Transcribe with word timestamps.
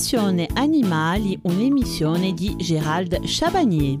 Passione 0.00 0.48
Animali, 0.54 1.38
un'emissione 1.42 2.32
di 2.32 2.54
Gérald 2.58 3.22
Chabagnier. 3.26 3.98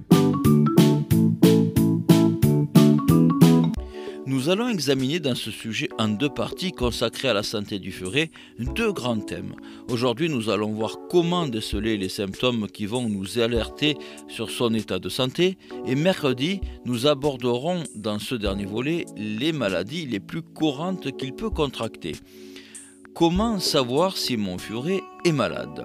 Nous 4.24 4.48
allons 4.48 4.70
examiner 4.70 5.20
dans 5.20 5.34
ce 5.34 5.50
sujet 5.50 5.90
en 5.98 6.08
deux 6.08 6.30
parties 6.30 6.72
consacrées 6.72 7.28
à 7.28 7.34
la 7.34 7.42
santé 7.42 7.78
du 7.78 7.92
furet 7.92 8.30
deux 8.58 8.94
grands 8.94 9.20
thèmes. 9.20 9.54
Aujourd'hui, 9.90 10.30
nous 10.30 10.48
allons 10.48 10.72
voir 10.72 10.96
comment 11.10 11.46
déceler 11.46 11.98
les 11.98 12.08
symptômes 12.08 12.66
qui 12.66 12.86
vont 12.86 13.06
nous 13.06 13.38
alerter 13.38 13.98
sur 14.26 14.50
son 14.50 14.72
état 14.72 14.98
de 14.98 15.10
santé 15.10 15.58
et 15.84 15.96
mercredi, 15.96 16.62
nous 16.86 17.06
aborderons 17.08 17.84
dans 17.94 18.18
ce 18.18 18.34
dernier 18.34 18.64
volet 18.64 19.04
les 19.18 19.52
maladies 19.52 20.06
les 20.06 20.20
plus 20.20 20.40
courantes 20.40 21.14
qu'il 21.18 21.34
peut 21.34 21.50
contracter. 21.50 22.16
Comment 23.20 23.58
savoir 23.58 24.16
si 24.16 24.38
mon 24.38 24.56
furet 24.56 25.02
est 25.26 25.32
malade? 25.32 25.84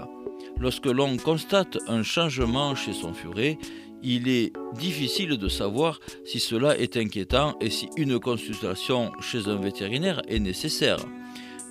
Lorsque 0.58 0.86
l'on 0.86 1.18
constate 1.18 1.78
un 1.90 2.02
changement 2.02 2.76
chez 2.76 2.94
son 2.94 3.14
furet, 3.14 3.58
il 4.02 4.30
est 4.30 4.54
difficile 4.80 5.38
de 5.38 5.50
savoir 5.50 6.00
si 6.24 6.40
cela 6.40 6.78
est 6.78 6.96
inquiétant 6.96 7.58
et 7.60 7.70
si 7.70 7.90
une 7.98 8.20
consultation 8.20 9.12
chez 9.20 9.50
un 9.50 9.58
vétérinaire 9.58 10.22
est 10.30 10.40
nécessaire. 10.40 11.00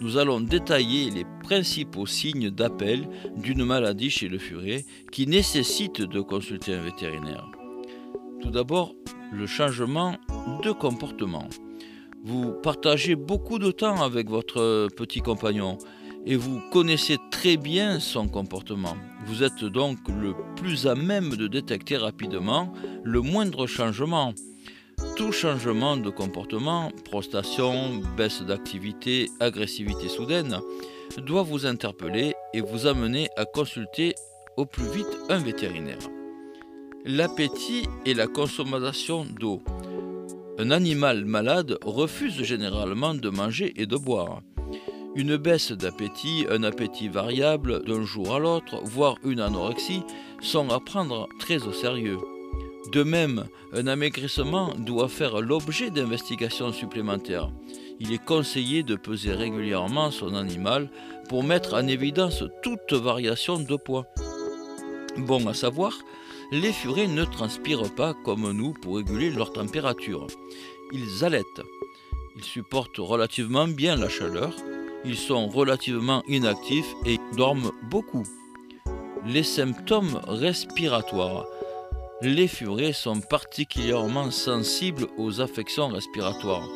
Nous 0.02 0.18
allons 0.18 0.42
détailler 0.42 1.08
les 1.08 1.24
principaux 1.42 2.04
signes 2.04 2.50
d'appel 2.50 3.08
d'une 3.34 3.64
maladie 3.64 4.10
chez 4.10 4.28
le 4.28 4.36
furet 4.36 4.84
qui 5.12 5.26
nécessite 5.26 6.02
de 6.02 6.20
consulter 6.20 6.74
un 6.74 6.82
vétérinaire. 6.82 7.48
Tout 8.42 8.50
d'abord, 8.50 8.94
le 9.32 9.46
changement 9.46 10.18
de 10.62 10.72
comportement. 10.72 11.48
Vous 12.26 12.52
partagez 12.52 13.16
beaucoup 13.16 13.58
de 13.58 13.70
temps 13.70 14.00
avec 14.00 14.30
votre 14.30 14.88
petit 14.96 15.20
compagnon 15.20 15.76
et 16.24 16.36
vous 16.36 16.58
connaissez 16.72 17.18
très 17.30 17.58
bien 17.58 18.00
son 18.00 18.28
comportement. 18.28 18.96
Vous 19.26 19.42
êtes 19.42 19.62
donc 19.62 19.98
le 20.08 20.34
plus 20.56 20.86
à 20.86 20.94
même 20.94 21.36
de 21.36 21.48
détecter 21.48 21.98
rapidement 21.98 22.72
le 23.02 23.20
moindre 23.20 23.66
changement. 23.66 24.32
Tout 25.16 25.32
changement 25.32 25.98
de 25.98 26.08
comportement, 26.08 26.90
prostation, 27.04 28.00
baisse 28.16 28.40
d'activité, 28.40 29.28
agressivité 29.38 30.08
soudaine, 30.08 30.60
doit 31.18 31.42
vous 31.42 31.66
interpeller 31.66 32.32
et 32.54 32.62
vous 32.62 32.86
amener 32.86 33.28
à 33.36 33.44
consulter 33.44 34.14
au 34.56 34.64
plus 34.64 34.88
vite 34.90 35.18
un 35.28 35.40
vétérinaire. 35.40 35.98
L'appétit 37.04 37.86
et 38.06 38.14
la 38.14 38.28
consommation 38.28 39.26
d'eau. 39.26 39.60
Un 40.56 40.70
animal 40.70 41.24
malade 41.24 41.78
refuse 41.84 42.44
généralement 42.44 43.12
de 43.12 43.28
manger 43.28 43.72
et 43.76 43.86
de 43.86 43.96
boire. 43.96 44.40
Une 45.16 45.36
baisse 45.36 45.72
d'appétit, 45.72 46.46
un 46.48 46.62
appétit 46.62 47.08
variable 47.08 47.84
d'un 47.84 48.04
jour 48.04 48.32
à 48.32 48.38
l'autre, 48.38 48.80
voire 48.84 49.16
une 49.24 49.40
anorexie, 49.40 50.02
sont 50.40 50.70
à 50.70 50.78
prendre 50.78 51.28
très 51.40 51.66
au 51.66 51.72
sérieux. 51.72 52.18
De 52.92 53.02
même, 53.02 53.46
un 53.72 53.88
amaigrissement 53.88 54.74
doit 54.78 55.08
faire 55.08 55.40
l'objet 55.40 55.90
d'investigations 55.90 56.72
supplémentaires. 56.72 57.50
Il 57.98 58.12
est 58.12 58.24
conseillé 58.24 58.84
de 58.84 58.94
peser 58.94 59.32
régulièrement 59.32 60.12
son 60.12 60.36
animal 60.36 60.88
pour 61.28 61.42
mettre 61.42 61.74
en 61.74 61.86
évidence 61.88 62.44
toute 62.62 62.92
variation 62.92 63.58
de 63.58 63.76
poids. 63.76 64.06
Bon 65.16 65.48
à 65.48 65.54
savoir, 65.54 65.98
les 66.50 66.72
furets 66.72 67.06
ne 67.06 67.24
transpirent 67.24 67.94
pas 67.94 68.14
comme 68.14 68.50
nous 68.52 68.72
pour 68.72 68.96
réguler 68.96 69.30
leur 69.30 69.52
température. 69.52 70.26
Ils 70.92 71.24
allaitent. 71.24 71.62
Ils 72.36 72.44
supportent 72.44 72.98
relativement 72.98 73.68
bien 73.68 73.96
la 73.96 74.08
chaleur. 74.08 74.54
Ils 75.04 75.16
sont 75.16 75.48
relativement 75.48 76.22
inactifs 76.28 76.94
et 77.04 77.18
dorment 77.36 77.72
beaucoup. 77.90 78.24
Les 79.26 79.42
symptômes 79.42 80.20
respiratoires. 80.26 81.46
Les 82.22 82.48
furets 82.48 82.92
sont 82.92 83.20
particulièrement 83.20 84.30
sensibles 84.30 85.08
aux 85.18 85.40
affections 85.40 85.88
respiratoires. 85.88 86.68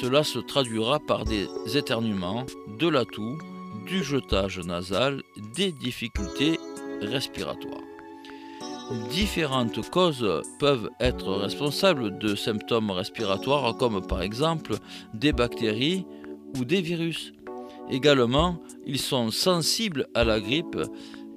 Cela 0.00 0.24
se 0.24 0.40
traduira 0.40 0.98
par 0.98 1.24
des 1.24 1.46
éternuements, 1.74 2.44
de 2.78 2.88
la 2.88 3.04
toux, 3.04 3.38
du 3.86 4.02
jetage 4.02 4.58
nasal, 4.60 5.22
des 5.54 5.72
difficultés 5.72 6.58
respiratoires. 7.00 7.83
Différentes 9.10 9.88
causes 9.90 10.42
peuvent 10.58 10.90
être 11.00 11.32
responsables 11.32 12.18
de 12.18 12.34
symptômes 12.34 12.90
respiratoires 12.90 13.76
comme 13.78 14.06
par 14.06 14.20
exemple 14.20 14.74
des 15.14 15.32
bactéries 15.32 16.04
ou 16.58 16.66
des 16.66 16.82
virus. 16.82 17.32
Également, 17.90 18.62
ils 18.86 18.98
sont 18.98 19.30
sensibles 19.30 20.06
à 20.14 20.24
la 20.24 20.38
grippe 20.38 20.78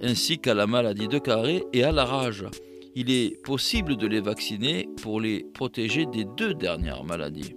ainsi 0.01 0.39
qu'à 0.39 0.53
la 0.53 0.67
maladie 0.67 1.07
de 1.07 1.19
carré 1.19 1.63
et 1.71 1.83
à 1.83 1.93
la 1.93 2.03
rage. 2.03 2.45
Il 2.95 3.09
est 3.11 3.41
possible 3.43 3.95
de 3.95 4.07
les 4.07 4.21
vacciner 4.21 4.89
pour 5.01 5.21
les 5.21 5.45
protéger 5.53 6.05
des 6.05 6.25
deux 6.25 6.53
dernières 6.53 7.05
maladies. 7.05 7.55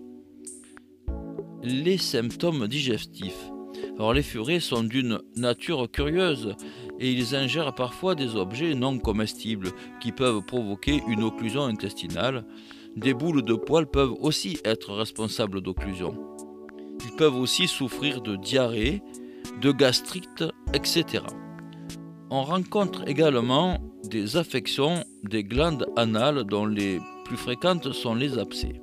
Les 1.65 1.99
symptômes 1.99 2.69
digestifs. 2.69 3.51
Alors 3.97 4.15
les 4.15 4.23
furets 4.23 4.61
sont 4.61 4.83
d'une 4.83 5.21
nature 5.37 5.91
curieuse 5.91 6.55
et 7.01 7.11
ils 7.11 7.35
ingèrent 7.35 7.75
parfois 7.75 8.15
des 8.15 8.37
objets 8.37 8.75
non 8.75 8.99
comestibles 8.99 9.71
qui 10.01 10.13
peuvent 10.13 10.43
provoquer 10.43 11.03
une 11.09 11.23
occlusion 11.23 11.65
intestinale. 11.65 12.45
Des 12.95 13.15
boules 13.15 13.43
de 13.43 13.55
poils 13.55 13.91
peuvent 13.91 14.15
aussi 14.21 14.59
être 14.65 14.93
responsables 14.93 15.63
d'occlusion. 15.63 16.15
Ils 17.05 17.17
peuvent 17.17 17.37
aussi 17.37 17.67
souffrir 17.67 18.21
de 18.21 18.37
diarrhée, 18.37 19.03
de 19.63 19.73
gastrite, 19.73 20.45
etc. 20.75 21.25
On 22.29 22.43
rencontre 22.43 23.09
également 23.09 23.79
des 24.05 24.37
affections 24.37 25.05
des 25.25 25.43
glandes 25.43 25.87
anales 25.97 26.45
dont 26.45 26.67
les 26.67 26.99
plus 27.25 27.37
fréquentes 27.37 27.93
sont 27.93 28.15
les 28.15 28.39
abcès. 28.39 28.83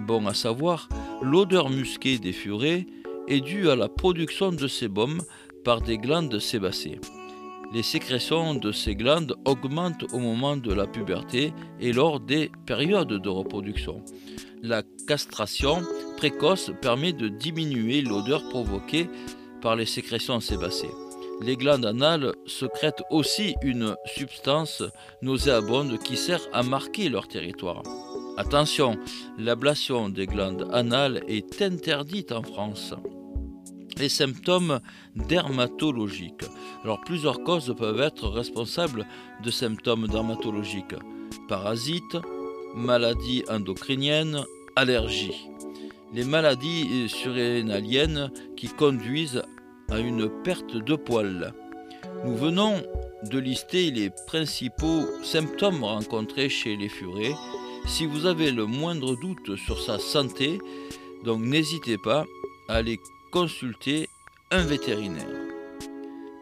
Bon 0.00 0.26
à 0.26 0.34
savoir, 0.34 0.88
l'odeur 1.22 1.70
musquée 1.70 2.18
des 2.18 2.32
furets 2.32 2.86
est 3.28 3.40
due 3.40 3.68
à 3.68 3.76
la 3.76 3.88
production 3.88 4.50
de 4.50 4.66
sébum 4.66 5.20
par 5.64 5.80
des 5.80 5.98
glandes 5.98 6.38
sébacées. 6.38 7.00
Les 7.74 7.82
sécrétions 7.82 8.54
de 8.54 8.70
ces 8.70 8.94
glandes 8.94 9.34
augmentent 9.44 10.04
au 10.12 10.20
moment 10.20 10.56
de 10.56 10.72
la 10.72 10.86
puberté 10.86 11.52
et 11.80 11.92
lors 11.92 12.20
des 12.20 12.52
périodes 12.66 13.20
de 13.20 13.28
reproduction. 13.28 14.00
La 14.62 14.84
castration 15.08 15.82
précoce 16.16 16.70
permet 16.80 17.12
de 17.12 17.26
diminuer 17.26 18.00
l'odeur 18.00 18.48
provoquée 18.48 19.08
par 19.60 19.74
les 19.74 19.86
sécrétions 19.86 20.38
sébacées. 20.38 20.90
Les 21.42 21.56
glandes 21.56 21.84
anales 21.84 22.32
secrètent 22.46 23.02
aussi 23.10 23.56
une 23.64 23.96
substance 24.06 24.84
nauséabonde 25.20 25.98
qui 25.98 26.16
sert 26.16 26.42
à 26.52 26.62
marquer 26.62 27.08
leur 27.08 27.26
territoire. 27.26 27.82
Attention, 28.36 28.96
l'ablation 29.36 30.10
des 30.10 30.26
glandes 30.26 30.68
anales 30.72 31.24
est 31.26 31.60
interdite 31.60 32.30
en 32.30 32.44
France. 32.44 32.94
Les 33.98 34.08
symptômes 34.08 34.80
dermatologiques. 35.14 36.44
Alors 36.82 37.00
plusieurs 37.00 37.42
causes 37.42 37.74
peuvent 37.76 38.00
être 38.00 38.28
responsables 38.28 39.06
de 39.42 39.50
symptômes 39.50 40.08
dermatologiques. 40.08 40.96
Parasites, 41.48 42.16
maladies 42.74 43.44
endocriniennes, 43.48 44.44
allergies. 44.76 45.48
Les 46.12 46.24
maladies 46.24 47.08
surrénaliennes 47.08 48.30
qui 48.56 48.68
conduisent 48.68 49.42
à 49.90 49.98
une 49.98 50.28
perte 50.42 50.76
de 50.76 50.96
poils. 50.96 51.54
Nous 52.24 52.36
venons 52.36 52.82
de 53.30 53.38
lister 53.38 53.90
les 53.90 54.10
principaux 54.26 55.02
symptômes 55.22 55.84
rencontrés 55.84 56.48
chez 56.48 56.76
les 56.76 56.88
furets. 56.88 57.34
Si 57.86 58.06
vous 58.06 58.26
avez 58.26 58.50
le 58.50 58.66
moindre 58.66 59.16
doute 59.16 59.56
sur 59.56 59.80
sa 59.80 59.98
santé, 59.98 60.58
donc 61.24 61.40
n'hésitez 61.40 61.96
pas 61.98 62.24
à 62.68 62.74
aller 62.76 62.98
consulter 63.34 64.08
un 64.52 64.62
vétérinaire. 64.62 65.26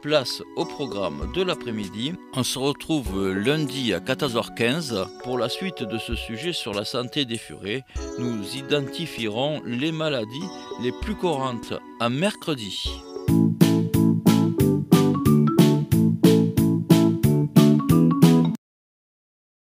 Place 0.03 0.43
au 0.57 0.67
programme 0.67 1.33
de 1.35 1.43
l'après-midi. 1.43 2.13
On 2.35 2.43
se 2.43 2.59
retrouve 2.59 3.31
lundi 3.31 3.95
à 3.95 3.99
14h15 3.99 5.23
pour 5.23 5.39
la 5.39 5.49
suite 5.49 5.83
de 5.83 5.97
ce 5.97 6.15
sujet 6.15 6.53
sur 6.53 6.75
la 6.75 6.85
santé 6.85 7.25
des 7.25 7.39
furets. 7.39 7.83
Nous 8.19 8.57
identifierons 8.57 9.63
les 9.65 9.91
maladies 9.91 10.51
les 10.83 10.93
plus 11.01 11.15
courantes 11.15 11.73
à 11.99 12.11
mercredi. 12.11 12.91